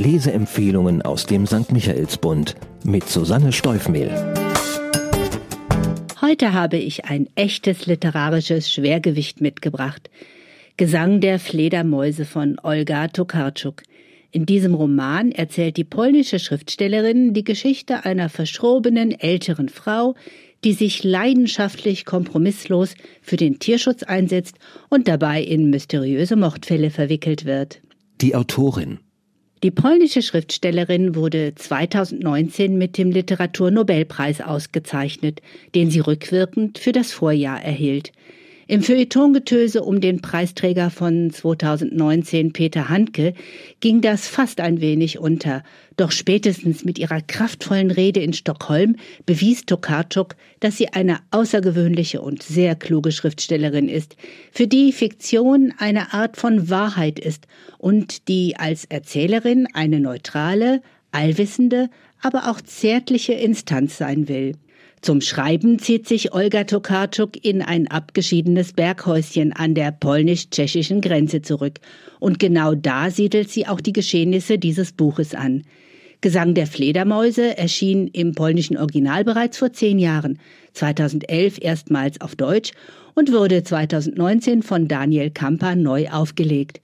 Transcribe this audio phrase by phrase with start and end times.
[0.00, 1.72] Leseempfehlungen aus dem St.
[1.72, 4.10] Michaelsbund mit Susanne Steufmehl.
[6.22, 10.08] Heute habe ich ein echtes literarisches Schwergewicht mitgebracht.
[10.78, 13.82] Gesang der Fledermäuse von Olga Tokarczuk.
[14.30, 20.14] In diesem Roman erzählt die polnische Schriftstellerin die Geschichte einer verschrobenen älteren Frau,
[20.64, 24.56] die sich leidenschaftlich kompromisslos für den Tierschutz einsetzt
[24.88, 27.82] und dabei in mysteriöse Mordfälle verwickelt wird.
[28.22, 28.98] Die Autorin
[29.62, 35.42] die polnische Schriftstellerin wurde 2019 mit dem Literaturnobelpreis ausgezeichnet,
[35.74, 38.12] den sie rückwirkend für das Vorjahr erhielt.
[38.70, 43.34] Im Feuilletongetöse um den Preisträger von 2019 Peter Handke
[43.80, 45.64] ging das fast ein wenig unter.
[45.96, 48.94] Doch spätestens mit ihrer kraftvollen Rede in Stockholm
[49.26, 54.14] bewies Tokarczuk, dass sie eine außergewöhnliche und sehr kluge Schriftstellerin ist,
[54.52, 57.48] für die Fiktion eine Art von Wahrheit ist
[57.78, 61.90] und die als Erzählerin eine neutrale, allwissende,
[62.22, 64.52] aber auch zärtliche Instanz sein will.
[65.02, 71.80] Zum Schreiben zieht sich Olga Tokarczuk in ein abgeschiedenes Berghäuschen an der polnisch-tschechischen Grenze zurück.
[72.18, 75.62] Und genau da siedelt sie auch die Geschehnisse dieses Buches an.
[76.20, 80.38] Gesang der Fledermäuse erschien im polnischen Original bereits vor zehn Jahren,
[80.74, 82.72] 2011 erstmals auf Deutsch
[83.14, 86.82] und wurde 2019 von Daniel Kamper neu aufgelegt.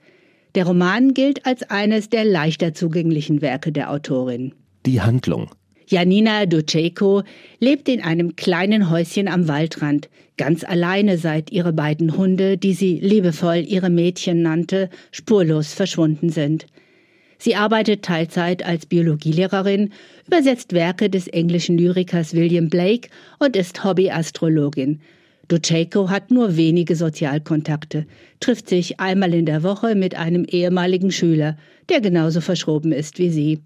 [0.54, 4.54] Der Roman gilt als eines der leichter zugänglichen Werke der Autorin.
[4.86, 5.50] Die Handlung
[5.88, 7.22] Janina Duceko
[7.60, 12.98] lebt in einem kleinen Häuschen am Waldrand, ganz alleine seit ihre beiden Hunde, die sie
[12.98, 16.66] liebevoll ihre Mädchen nannte, spurlos verschwunden sind.
[17.38, 19.92] Sie arbeitet Teilzeit als Biologielehrerin,
[20.26, 25.00] übersetzt Werke des englischen Lyrikers William Blake und ist Hobbyastrologin.
[25.46, 28.06] Duceko hat nur wenige Sozialkontakte,
[28.40, 31.56] trifft sich einmal in der Woche mit einem ehemaligen Schüler,
[31.88, 33.60] der genauso verschroben ist wie sie.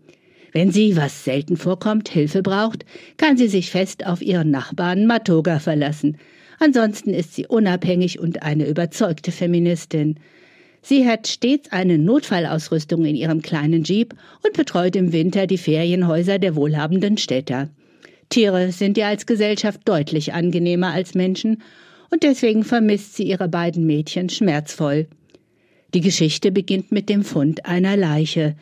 [0.52, 2.84] Wenn sie, was selten vorkommt, Hilfe braucht,
[3.16, 6.18] kann sie sich fest auf ihren Nachbarn Matoga verlassen.
[6.58, 10.16] Ansonsten ist sie unabhängig und eine überzeugte Feministin.
[10.82, 16.38] Sie hat stets eine Notfallausrüstung in ihrem kleinen Jeep und betreut im Winter die Ferienhäuser
[16.38, 17.68] der wohlhabenden Städter.
[18.28, 21.62] Tiere sind ihr als Gesellschaft deutlich angenehmer als Menschen
[22.10, 25.06] und deswegen vermisst sie ihre beiden Mädchen schmerzvoll.
[25.94, 28.54] Die Geschichte beginnt mit dem Fund einer Leiche.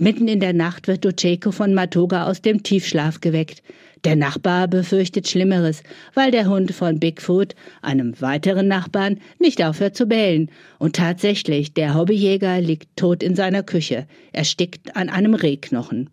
[0.00, 3.64] Mitten in der Nacht wird Duceko von Matoga aus dem Tiefschlaf geweckt.
[4.04, 5.82] Der Nachbar befürchtet Schlimmeres,
[6.14, 10.52] weil der Hund von Bigfoot, einem weiteren Nachbarn, nicht aufhört zu bellen.
[10.78, 16.10] Und tatsächlich, der Hobbyjäger liegt tot in seiner Küche, erstickt an einem Rehknochen.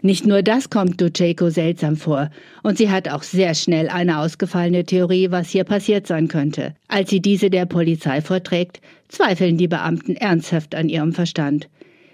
[0.00, 2.30] Nicht nur das kommt Duceko seltsam vor,
[2.62, 6.74] und sie hat auch sehr schnell eine ausgefallene Theorie, was hier passiert sein könnte.
[6.88, 11.68] Als sie diese der Polizei vorträgt, zweifeln die Beamten ernsthaft an ihrem Verstand.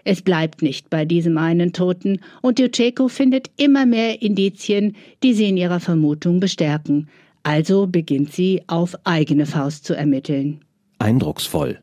[0.08, 4.94] Es bleibt nicht bei diesem einen Toten, und Jucheko findet immer mehr Indizien,
[5.24, 7.08] die sie in ihrer Vermutung bestärken.
[7.42, 10.60] Also beginnt sie auf eigene Faust zu ermitteln.
[11.00, 11.80] Eindrucksvoll.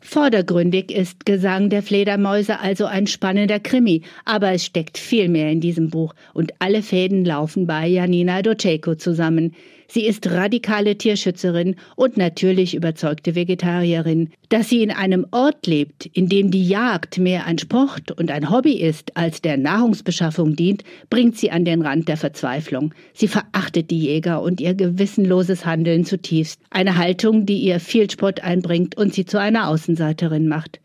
[0.00, 5.60] Vordergründig ist Gesang der Fledermäuse also ein spannender Krimi, aber es steckt viel mehr in
[5.60, 9.54] diesem Buch und alle Fäden laufen bei Janina Doceko zusammen.
[9.92, 14.30] Sie ist radikale Tierschützerin und natürlich überzeugte Vegetarierin.
[14.48, 18.50] Dass sie in einem Ort lebt, in dem die Jagd mehr ein Sport und ein
[18.50, 22.94] Hobby ist, als der Nahrungsbeschaffung dient, bringt sie an den Rand der Verzweiflung.
[23.14, 26.60] Sie verachtet die Jäger und ihr gewissenloses Handeln zutiefst.
[26.70, 30.78] Eine Haltung, die ihr viel Spott einbringt und sie zu einer Außenseiterin macht.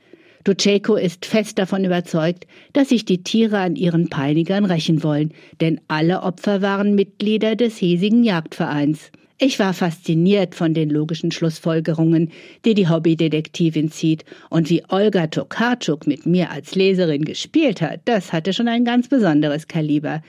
[0.46, 5.82] Duceko ist fest davon überzeugt, dass sich die Tiere an ihren Peinigern rächen wollen, denn
[5.88, 9.12] alle Opfer waren Mitglieder des hiesigen Jagdvereins.
[9.40, 12.32] Ich war fasziniert von den logischen Schlussfolgerungen,
[12.64, 18.32] die die Hobbydetektivin zieht, und wie Olga Tokarczuk mit mir als Leserin gespielt hat, das
[18.32, 20.22] hatte schon ein ganz besonderes Kaliber.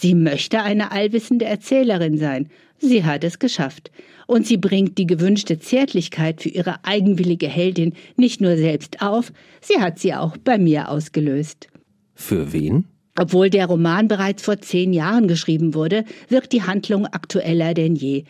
[0.00, 2.50] Sie möchte eine allwissende Erzählerin sein.
[2.78, 3.90] Sie hat es geschafft
[4.28, 9.80] und sie bringt die gewünschte Zärtlichkeit für ihre eigenwillige Heldin nicht nur selbst auf, sie
[9.80, 11.66] hat sie auch bei mir ausgelöst.
[12.14, 12.84] Für wen?
[13.18, 18.22] Obwohl der Roman bereits vor zehn Jahren geschrieben wurde, wirkt die Handlung aktueller denn je.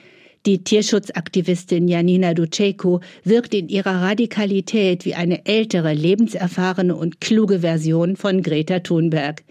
[0.46, 8.16] Die Tierschutzaktivistin Janina Duceko wirkt in ihrer Radikalität wie eine ältere, lebenserfahrene und kluge Version
[8.16, 9.42] von Greta Thunberg.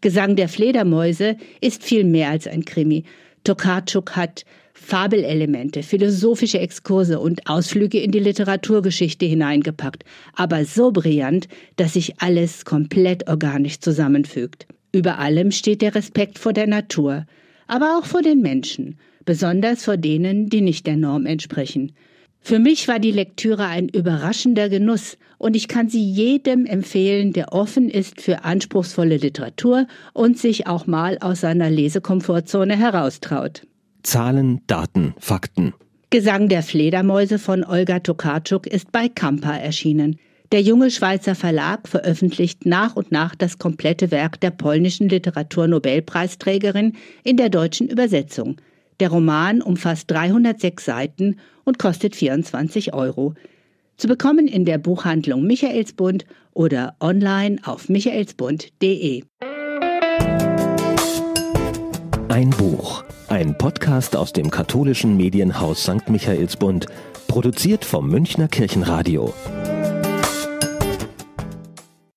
[0.00, 3.04] Gesang der Fledermäuse ist viel mehr als ein Krimi.
[3.44, 4.44] Tokarczuk hat
[4.78, 10.04] Fabelelemente, philosophische Exkurse und Ausflüge in die Literaturgeschichte hineingepackt,
[10.34, 14.66] aber so brillant, dass sich alles komplett organisch zusammenfügt.
[14.92, 17.26] Über allem steht der Respekt vor der Natur,
[17.66, 21.92] aber auch vor den Menschen, besonders vor denen, die nicht der Norm entsprechen.
[22.46, 27.52] Für mich war die Lektüre ein überraschender Genuss und ich kann sie jedem empfehlen, der
[27.52, 33.66] offen ist für anspruchsvolle Literatur und sich auch mal aus seiner Lesekomfortzone heraustraut.
[34.04, 35.74] Zahlen, Daten, Fakten.
[36.10, 40.20] Gesang der Fledermäuse von Olga Tokarczuk ist bei Kampa erschienen.
[40.52, 46.92] Der junge Schweizer Verlag veröffentlicht nach und nach das komplette Werk der polnischen Literaturnobelpreisträgerin
[47.24, 48.58] in der deutschen Übersetzung.
[49.00, 53.34] Der Roman umfasst 306 Seiten und kostet 24 Euro.
[53.96, 59.24] Zu bekommen in der Buchhandlung Michaelsbund oder online auf michaelsbund.de.
[62.28, 63.04] Ein Buch.
[63.28, 66.08] Ein Podcast aus dem katholischen Medienhaus St.
[66.08, 66.86] Michaelsbund,
[67.28, 69.34] produziert vom Münchner Kirchenradio.